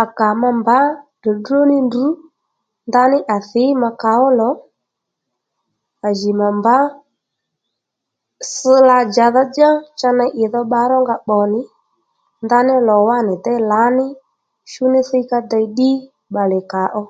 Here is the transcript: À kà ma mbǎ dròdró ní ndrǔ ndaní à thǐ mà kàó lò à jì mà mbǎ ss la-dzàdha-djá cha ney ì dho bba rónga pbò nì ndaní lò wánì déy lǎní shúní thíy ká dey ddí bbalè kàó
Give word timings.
À 0.00 0.04
kà 0.18 0.28
ma 0.40 0.48
mbǎ 0.58 0.78
dròdró 1.20 1.60
ní 1.70 1.76
ndrǔ 1.86 2.04
ndaní 2.88 3.18
à 3.34 3.36
thǐ 3.50 3.64
mà 3.82 3.88
kàó 4.02 4.26
lò 4.38 4.50
à 6.06 6.08
jì 6.18 6.30
mà 6.40 6.48
mbǎ 6.58 6.76
ss 8.48 8.60
la-dzàdha-djá 8.88 9.68
cha 9.98 10.10
ney 10.18 10.32
ì 10.42 10.44
dho 10.52 10.60
bba 10.66 10.80
rónga 10.90 11.16
pbò 11.24 11.38
nì 11.52 11.60
ndaní 12.44 12.74
lò 12.88 12.96
wánì 13.08 13.34
déy 13.44 13.60
lǎní 13.70 14.06
shúní 14.70 15.00
thíy 15.08 15.24
ká 15.30 15.38
dey 15.50 15.66
ddí 15.70 15.90
bbalè 16.30 16.58
kàó 16.72 17.02